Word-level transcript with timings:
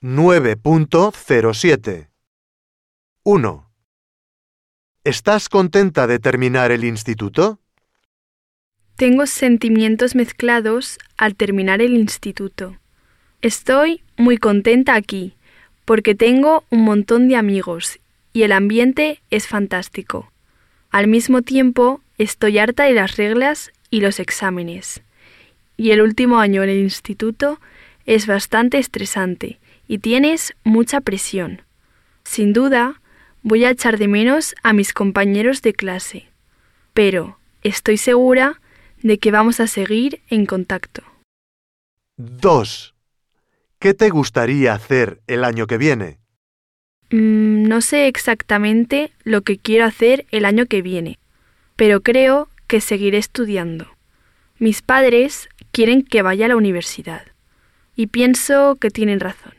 9.07 0.00 2.06
1. 3.24 3.70
¿Estás 5.02 5.48
contenta 5.48 6.06
de 6.06 6.20
terminar 6.20 6.70
el 6.70 6.84
instituto? 6.84 7.58
Tengo 8.94 9.26
sentimientos 9.26 10.14
mezclados 10.14 10.98
al 11.16 11.34
terminar 11.34 11.82
el 11.82 11.94
instituto. 11.94 12.78
Estoy 13.42 14.02
muy 14.16 14.38
contenta 14.38 14.94
aquí, 14.94 15.34
porque 15.84 16.14
tengo 16.14 16.62
un 16.70 16.84
montón 16.84 17.26
de 17.26 17.34
amigos 17.34 17.98
y 18.32 18.44
el 18.44 18.52
ambiente 18.52 19.20
es 19.30 19.48
fantástico. 19.48 20.30
Al 20.90 21.08
mismo 21.08 21.42
tiempo, 21.42 22.02
estoy 22.18 22.58
harta 22.58 22.84
de 22.84 22.92
las 22.92 23.16
reglas 23.16 23.72
y 23.90 24.00
los 24.00 24.20
exámenes. 24.20 25.02
Y 25.76 25.90
el 25.90 26.02
último 26.02 26.38
año 26.38 26.62
en 26.62 26.68
el 26.68 26.78
instituto 26.78 27.60
es 28.06 28.28
bastante 28.28 28.78
estresante 28.78 29.58
y 29.88 29.98
tienes 29.98 30.54
mucha 30.62 31.00
presión. 31.00 31.62
Sin 32.22 32.52
duda, 32.52 33.00
voy 33.42 33.64
a 33.64 33.70
echar 33.70 33.98
de 33.98 34.06
menos 34.06 34.54
a 34.62 34.72
mis 34.72 34.92
compañeros 34.92 35.62
de 35.62 35.72
clase. 35.72 36.28
Pero 36.92 37.38
estoy 37.62 37.96
segura 37.96 38.60
de 39.02 39.18
que 39.18 39.30
vamos 39.30 39.60
a 39.60 39.66
seguir 39.66 40.20
en 40.28 40.46
contacto. 40.46 41.02
2. 42.18 42.94
¿Qué 43.78 43.94
te 43.94 44.10
gustaría 44.10 44.74
hacer 44.74 45.20
el 45.26 45.44
año 45.44 45.66
que 45.66 45.78
viene? 45.78 46.18
Mm, 47.10 47.62
no 47.62 47.80
sé 47.80 48.08
exactamente 48.08 49.12
lo 49.22 49.42
que 49.42 49.56
quiero 49.56 49.86
hacer 49.86 50.26
el 50.30 50.44
año 50.44 50.66
que 50.66 50.82
viene, 50.82 51.18
pero 51.76 52.02
creo 52.02 52.48
que 52.66 52.80
seguiré 52.80 53.18
estudiando. 53.18 53.86
Mis 54.58 54.82
padres 54.82 55.48
quieren 55.70 56.02
que 56.02 56.22
vaya 56.22 56.46
a 56.46 56.48
la 56.48 56.56
universidad 56.56 57.22
y 57.94 58.08
pienso 58.08 58.76
que 58.80 58.90
tienen 58.90 59.20
razón. 59.20 59.57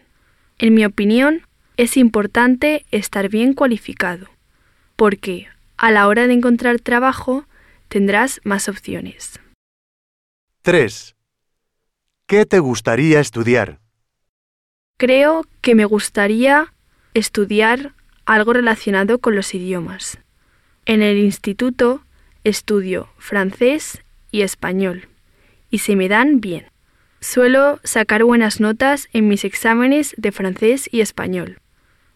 En 0.62 0.74
mi 0.74 0.84
opinión, 0.84 1.48
es 1.78 1.96
importante 1.96 2.86
estar 2.92 3.30
bien 3.30 3.54
cualificado, 3.54 4.28
porque 4.98 5.48
a 5.78 5.90
la 5.90 6.06
hora 6.06 6.28
de 6.28 6.34
encontrar 6.34 6.82
trabajo 6.82 7.46
tendrás 7.88 8.42
más 8.44 8.68
opciones. 8.68 9.40
3. 10.64 11.16
¿Qué 12.28 12.46
te 12.46 12.60
gustaría 12.60 13.22
estudiar? 13.22 13.80
Creo 14.98 15.46
que 15.62 15.76
me 15.76 15.86
gustaría 15.86 16.74
estudiar 17.14 17.94
algo 18.26 18.52
relacionado 18.52 19.20
con 19.20 19.38
los 19.38 19.56
idiomas. 19.56 20.20
En 20.86 21.02
el 21.02 21.18
instituto 21.20 22.04
estudio 22.44 23.08
francés 23.18 24.04
y 24.30 24.42
español, 24.42 25.08
y 25.70 25.80
se 25.80 25.96
me 25.96 26.10
dan 26.10 26.42
bien. 26.42 26.66
Suelo 27.22 27.82
sacar 27.84 28.24
buenas 28.24 28.62
notas 28.62 29.10
en 29.12 29.28
mis 29.28 29.44
exámenes 29.44 30.16
de 30.18 30.32
francés 30.32 30.88
y 30.92 31.02
español. 31.02 31.60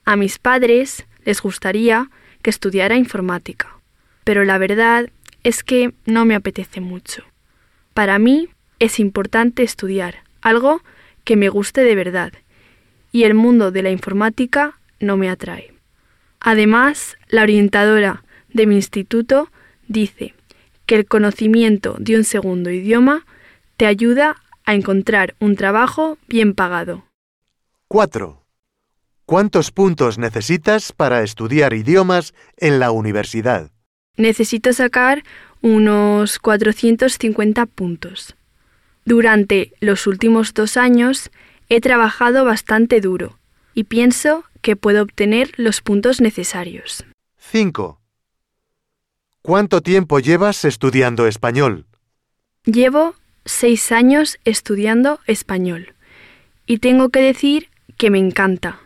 A 0.06 0.16
mis 0.16 0.40
padres 0.40 1.06
les 1.26 1.42
gustaría 1.42 2.10
que 2.42 2.50
estudiara 2.50 2.96
informática, 2.96 3.80
pero 4.24 4.46
la 4.46 4.58
verdad 4.58 5.10
es 5.44 5.64
que 5.64 5.94
no 6.06 6.24
me 6.24 6.36
apetece 6.36 6.80
mucho. 6.80 7.24
Para 7.94 8.18
mí 8.18 8.48
es 8.80 9.00
importante 9.00 9.64
estudiar 9.64 10.24
algo 10.42 10.82
que 11.26 11.36
me 11.36 11.50
guste 11.50 11.82
de 11.82 11.96
verdad 11.96 12.32
y 13.12 13.24
el 13.24 13.34
mundo 13.34 13.72
de 13.72 13.84
la 13.84 13.92
informática 13.92 14.80
no 15.00 15.18
me 15.18 15.30
atrae. 15.30 15.74
Además, 16.40 17.18
la 17.28 17.44
orientadora 17.44 18.24
de 18.54 18.68
mi 18.68 18.76
instituto 18.76 19.50
dice 19.88 20.34
que 20.86 20.96
el 20.96 21.06
conocimiento 21.06 21.96
de 22.00 22.16
un 22.16 22.24
segundo 22.24 22.70
idioma 22.70 23.26
te 23.78 23.86
ayuda 23.86 24.38
a 24.66 24.74
encontrar 24.74 25.36
un 25.40 25.56
trabajo 25.56 26.18
bien 26.28 26.54
pagado. 26.54 27.06
4. 27.88 28.44
¿Cuántos 29.26 29.72
puntos 29.72 30.18
necesitas 30.18 30.92
para 30.92 31.24
estudiar 31.24 31.74
idiomas 31.74 32.34
en 32.58 32.80
la 32.80 32.92
universidad? 32.92 33.72
Necesito 34.18 34.74
sacar 34.74 35.24
unos 35.62 36.40
450 36.40 37.66
puntos. 37.66 38.36
Durante 39.06 39.74
los 39.80 40.08
últimos 40.08 40.54
dos 40.54 40.78
años 40.78 41.32
He 41.70 41.82
trabajado 41.82 42.46
bastante 42.46 43.02
duro 43.02 43.40
y 43.74 43.86
pienso 43.86 44.44
que 44.62 44.76
puedo 44.76 45.02
obtener 45.02 45.52
los 45.58 45.82
puntos 45.82 46.22
necesarios. 46.22 47.04
5. 47.38 48.00
¿Cuánto 49.42 49.82
tiempo 49.82 50.20
llevas 50.20 50.66
estudiando 50.66 51.26
español? 51.26 51.88
Llevo 52.66 53.16
seis 53.46 53.92
años 53.92 54.40
estudiando 54.46 55.20
español 55.28 55.94
y 56.66 56.78
tengo 56.78 57.10
que 57.10 57.20
decir 57.20 57.70
que 57.98 58.10
me 58.10 58.20
encanta. 58.20 58.80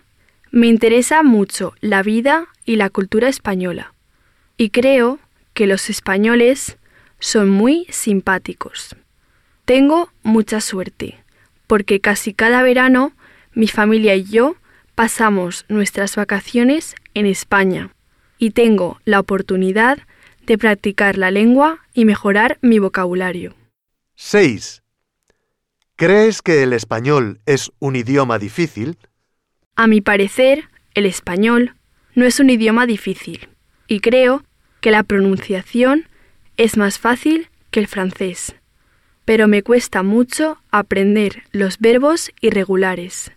Me 0.52 0.68
interesa 0.68 1.24
mucho 1.24 1.74
la 1.82 2.04
vida 2.04 2.48
y 2.66 2.78
la 2.78 2.90
cultura 2.90 3.30
española 3.30 3.94
y 4.58 4.70
creo 4.70 5.20
que 5.54 5.68
los 5.68 5.90
españoles 5.90 6.78
son 7.20 7.50
muy 7.50 7.86
simpáticos. 7.90 8.96
Tengo 9.66 10.12
mucha 10.24 10.62
suerte 10.62 11.24
porque 11.68 12.00
casi 12.00 12.34
cada 12.34 12.64
verano 12.64 13.14
mi 13.54 13.68
familia 13.68 14.16
y 14.16 14.24
yo 14.24 14.56
pasamos 14.96 15.66
nuestras 15.68 16.16
vacaciones 16.16 16.96
en 17.14 17.26
España 17.26 17.92
y 18.40 18.52
tengo 18.52 19.00
la 19.06 19.20
oportunidad 19.20 20.00
de 20.46 20.58
practicar 20.58 21.18
la 21.18 21.30
lengua 21.30 21.80
y 21.94 22.06
mejorar 22.06 22.58
mi 22.62 22.80
vocabulario. 22.80 23.54
6. 24.18 24.84
¿Crees 25.96 26.42
que 26.42 26.62
el 26.64 26.74
español 26.74 27.40
es 27.46 27.72
un 27.80 27.96
idioma 27.96 28.38
difícil? 28.38 28.98
A 29.76 29.88
mi 29.88 30.02
parecer, 30.02 30.66
el 30.94 31.06
español 31.06 31.76
no 32.14 32.26
es 32.26 32.40
un 32.40 32.50
idioma 32.50 32.86
difícil 32.86 33.48
y 33.88 34.02
creo 34.02 34.44
que 34.82 34.92
la 34.92 35.04
pronunciación 35.04 36.08
es 36.58 36.78
más 36.78 37.00
fácil 37.00 37.50
que 37.72 37.80
el 37.80 37.88
francés 37.88 38.54
pero 39.28 39.50
me 39.50 39.62
cuesta 39.62 40.04
mucho 40.04 40.58
aprender 40.72 41.44
los 41.52 41.80
verbos 41.80 42.32
irregulares. 42.40 43.34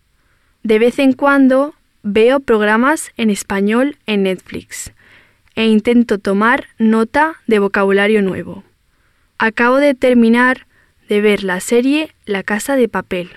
De 0.63 0.79
vez 0.79 1.01
en 1.01 1.15
cuando 1.15 1.75
veo 2.05 2.39
programas 2.39 3.11
en 3.17 3.29
español 3.29 3.97
en 4.07 4.23
Netflix 4.23 4.93
e 5.57 5.67
intento 5.67 6.19
tomar 6.19 6.69
nota 6.79 7.35
de 7.49 7.59
vocabulario 7.59 8.23
nuevo. 8.23 8.63
Acabo 9.37 9.79
de 9.79 9.95
terminar 9.95 10.69
de 11.11 11.21
ver 11.21 11.43
la 11.43 11.59
serie 11.59 12.15
La 12.25 12.45
Casa 12.45 12.77
de 12.77 12.89
Papel. 12.89 13.31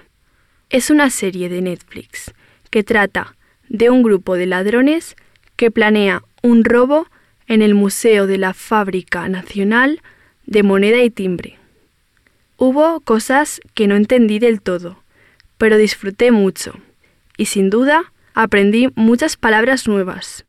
Es 0.70 0.92
una 0.92 1.10
serie 1.10 1.50
de 1.50 1.60
Netflix 1.60 2.32
que 2.70 2.84
trata 2.84 3.36
de 3.68 3.90
un 3.90 4.04
grupo 4.04 4.36
de 4.36 4.46
ladrones 4.46 5.16
que 5.56 5.72
planea 5.72 6.24
un 6.44 6.64
robo 6.66 7.08
en 7.48 7.64
el 7.64 7.74
Museo 7.74 8.28
de 8.28 8.38
la 8.38 8.54
Fábrica 8.54 9.28
Nacional 9.28 10.04
de 10.46 10.62
Moneda 10.62 11.02
y 11.02 11.10
Timbre. 11.10 11.58
Hubo 12.58 13.00
cosas 13.00 13.60
que 13.74 13.88
no 13.88 13.96
entendí 13.96 14.38
del 14.38 14.62
todo, 14.62 15.02
pero 15.58 15.76
disfruté 15.78 16.30
mucho 16.30 16.76
y 17.38 17.46
sin 17.48 17.72
duda 17.72 18.14
aprendí 18.36 18.90
muchas 18.94 19.36
palabras 19.36 19.88
nuevas. 19.88 20.46